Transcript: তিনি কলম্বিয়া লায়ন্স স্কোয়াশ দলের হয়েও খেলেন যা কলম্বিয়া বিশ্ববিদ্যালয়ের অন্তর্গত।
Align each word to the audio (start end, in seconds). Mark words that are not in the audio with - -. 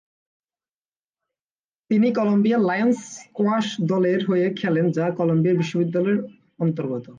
তিনি 1.89 2.07
কলম্বিয়া 2.13 2.59
লায়ন্স 2.59 2.97
স্কোয়াশ 3.17 3.67
দলের 3.81 4.19
হয়েও 4.29 4.51
খেলেন 4.55 4.85
যা 4.91 5.05
কলম্বিয়া 5.11 5.55
বিশ্ববিদ্যালয়ের 5.55 6.19
অন্তর্গত। 6.59 7.05